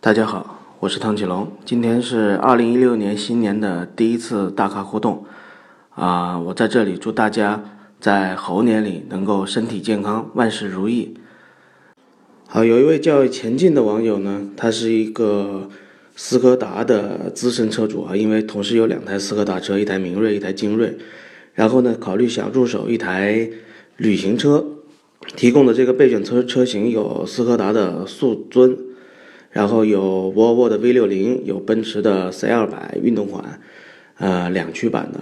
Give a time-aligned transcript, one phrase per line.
[0.00, 1.50] 大家好，我是汤启龙。
[1.64, 5.24] 今天是二零一六年新年的第一次大咖互动，
[5.90, 7.64] 啊，我在这里祝大家
[7.98, 11.14] 在猴年里能够身体健康，万事如意。
[12.46, 15.68] 好，有一位叫前进的网友呢，他是一个
[16.14, 20.96] 斯柯达的资深车主啊，因为同时有两台斯柯达车，一台明锐，一台精锐，
[21.54, 23.50] 然后呢，考虑想入手一台
[23.96, 24.64] 旅行车，
[25.34, 28.78] 提供的这个备选车车型有斯柯达的速尊。
[29.58, 33.60] 然后有沃尔沃的 V 六零，有奔驰的 C 二百运动款，
[34.18, 35.18] 呃，两驱版的，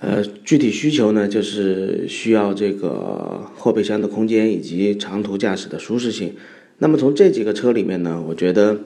[0.00, 6.34] 呃，具体需求呢，就是需要这个后备箱的空间以及长途驾驶的舒适性。
[6.76, 8.78] 那么从这几个车里面呢，我觉得，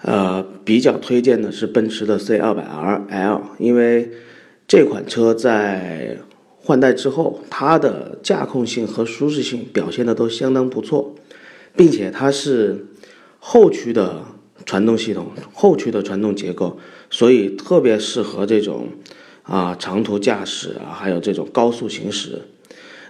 [0.00, 4.10] 呃，比较推荐的是奔驰的 C 二百 RL，因为
[4.66, 6.16] 这款车在
[6.56, 11.14] 换代之后，它的驾控性和舒适性表现的都相当不错，
[11.76, 12.86] 并且它是。
[13.44, 14.22] 后驱的
[14.64, 16.78] 传动系统，后驱的传动结构，
[17.10, 18.86] 所以特别适合这种
[19.42, 22.42] 啊长途驾驶啊，还有这种高速行驶。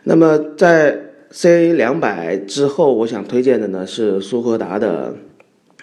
[0.05, 5.15] 那么在 C 两百之后，我想推荐的呢是苏柯达的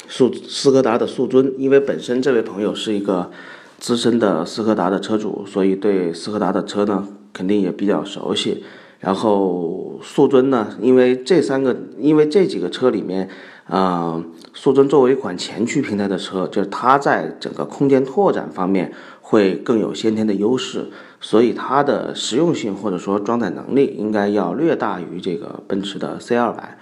[0.07, 3.29] 速斯柯达的速尊，因为本身这位朋友是一个
[3.77, 8.63] 资深的斯柯达的车主，所以对斯柯达的车呢肯定也比较熟悉。
[8.99, 13.29] 然后速尊呢，因为这三个，因为这几个车里面。
[13.69, 14.23] 啊，
[14.55, 20.87] 速尊作为一款前驱平台的车，就是它在整个空间拓展方面会更有先天的优势，
[21.21, 26.79] 所以它的实用性或者说装载能力应该要略大于这个奔驰的 C 二百。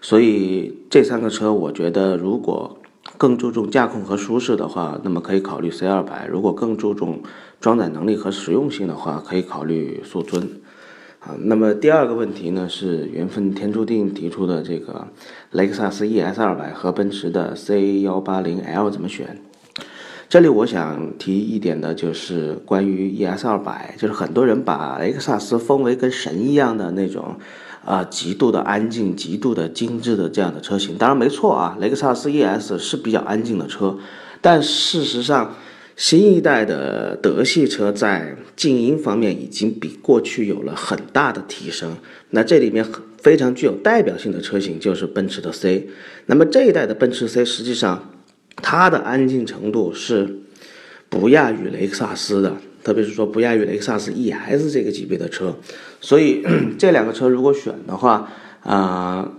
[0.00, 2.78] 所以这三个车，我觉得如果
[3.18, 7.20] 更注重驾控和舒适的话，那么可以考虑 C 二百；如果更注重
[7.60, 10.48] 装载能力和实用性的话，可以考虑速尊。
[11.20, 15.06] 啊，那么第二个问题呢是缘分天注定提出的这个
[15.50, 19.38] 雷克萨斯 ES 二百和奔驰的 C 幺八零 L 怎么选？
[20.30, 27.36] 这里我想提一点的就是关于 ES 二百，就是很多人把雷克萨斯封为跟神一样的那种，
[27.84, 30.96] 啊，极度的安静、极度的精致的这样的车型。
[30.96, 33.98] 当然没错啊，雷克萨斯 ES 是比较安静的车，
[34.40, 35.52] 但事实上。
[36.00, 41.94] 新一代的德系车在静音方面已经比过去有了很大的提升。
[42.30, 42.82] 那这里面
[43.18, 45.90] 非常具有代表性的车型就是奔驰的 C。
[46.24, 48.14] 那么这一代的奔驰 C 实际上
[48.56, 50.38] 它的安静程度是
[51.10, 55.54] 不亚于雷克萨斯的，特别是说不亚于雷克萨斯 ES 这个级别的车。
[56.00, 56.42] 所以
[56.78, 58.32] 这两个车如果选的话，
[58.62, 59.30] 啊，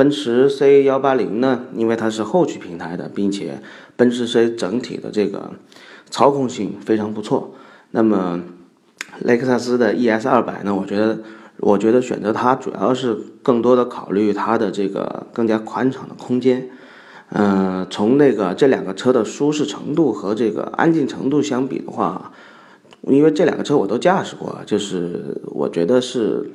[0.00, 3.60] 奔驰 C 幺八零呢，因为它是后驱平台的，并且
[3.96, 5.50] 奔驰 C 整体的这个。
[6.08, 7.54] 操控性非常不错。
[7.90, 8.40] 那么，
[9.20, 10.74] 雷克萨斯的 ES 二百呢？
[10.74, 11.20] 我觉得，
[11.58, 16.68] 我觉得选择它主要是更多的考虑它的这个更加宽敞的空间。
[17.28, 22.32] 嗯，从那个这两个车的舒适程度和这个安静程度相比的话，
[23.02, 26.50] 因为这两个车我都驾驶过，就是我觉得是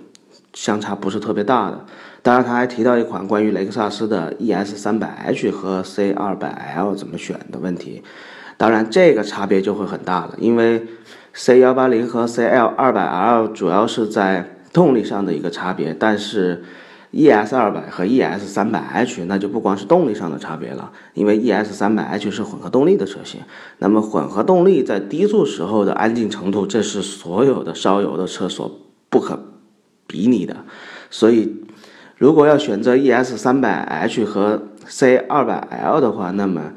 [0.56, 1.86] 相差不是特别大的。
[2.24, 8.02] 当然，他还提到一款关于雷克萨斯的 ES 三百 H 和 C 二百 L 怎么选的问题。
[8.58, 10.88] 当然，这个差别就会很大了，因为
[11.34, 16.64] C 幺八零和 C L 二百 L 主要是在动力上的一个差别，但是
[17.12, 23.42] E S 二百和 E S 三百 H 那就不光是动力上的差别了，因为 E S 三百 H 是混合动力的车型，
[23.78, 28.70] 那么混合动力在低速时候的安静程度，这是所有的烧油的车所
[29.10, 29.38] 不可
[30.16, 30.56] 比拟的，
[31.10, 31.54] 所以
[32.18, 36.72] 如果要选择 E S 三百 H 和 C 二百 L 的话，那么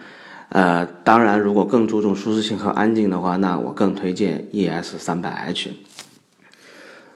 [0.49, 5.71] 呃，当然，如果更注重舒适性和安静的话，那我更推荐 ES 三百 H。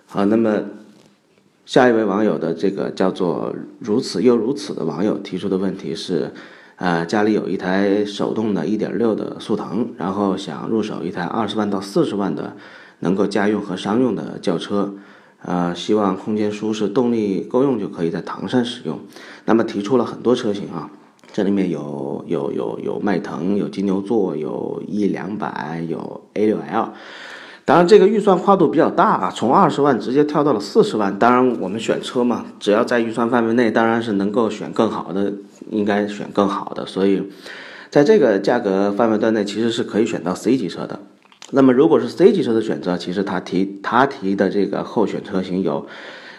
[0.07, 0.63] 好，那么
[1.67, 6.33] 下一位网友的这个叫做如此又如此的网友提出的问题是：
[6.77, 12.55] 呃，家里有一台手动的1.6的速腾，然后想入手一台二十万到四十万的
[13.01, 14.95] 能够家用和商用的轿车，
[15.45, 18.99] 呃，希望空间舒适、动力够用就可以在唐山使用。
[19.45, 20.91] 那么提出了很多车型啊。
[21.35, 26.93] 这里面有有有有迈腾，有金牛座，有 E 两百，有 A 六 L。
[27.65, 31.19] 当然，这个预算跨度比较大啊，从二十万直接跳到了四十万。
[31.19, 35.33] 当然，我们选车嘛，只要在预算范围内，当然是能够选更好的，
[35.71, 36.85] 应该选更好的。
[36.85, 37.23] 所以，
[37.89, 41.01] 在这个价格范围段内，其实是可以选到 C 级车的。
[41.53, 45.87] 那么，如果是 C 级车的选择，其实他提他提的这个候选车型有。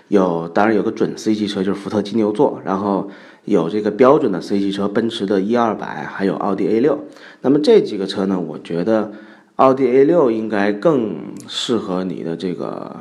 [0.09, 3.09] 有，当然有个准 C 级车，就是福特金牛座，然后
[3.45, 6.99] 有这个标准的 C 级车，奔驰的 E 二百，还有奥迪 A 六。
[7.41, 9.11] 那么这几个车呢，我觉得
[9.55, 11.15] 奥迪 A 六应该更
[11.47, 12.97] 适合你的这个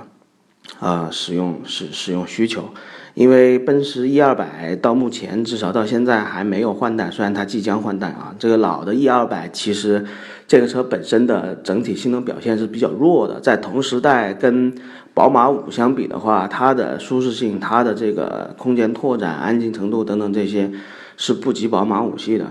[0.79, 2.71] 呃使用使使用需求，
[3.15, 8.35] 因为奔驰 E 二百到目前至少到现在还没有换代，虽然它即将换代啊。
[8.39, 10.07] 这个老的 E 二百其实
[10.53, 14.71] 这个车本身的整体性能表现是比较弱的，在同时代跟
[15.15, 20.71] 宝马五相比的话，它的舒适性、它的这个空间拓展、安静程度等等这些
[21.17, 22.49] 是不及宝马五系的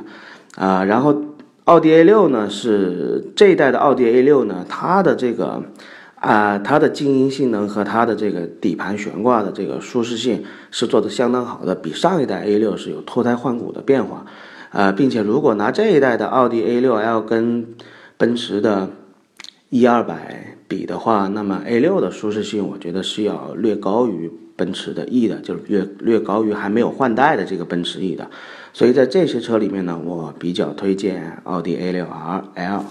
[0.56, 0.83] 啊。
[0.83, 1.15] 然后
[1.65, 5.62] 奥迪 A 六呢是这一代的奥迪 A 六呢，它的这个。
[6.15, 14.24] 啊，它的静音性能和它的这个底盘悬挂的这个舒适性是做的相当好的，比上一代 A 六是有脱胎换骨的变化，
[14.72, 17.76] 呃，并且如果拿这一代的奥迪 A6L 跟
[18.18, 18.90] 奔驰的
[19.70, 28.30] E 二百比的话，那么 A6 的舒适性我觉得是要略高于奔驰的 E 的，就是略略高于还没有换代的这个奔驰 E 的，
[28.74, 32.86] 所以在这些车里面呢，我比较推荐奥迪 A6R L。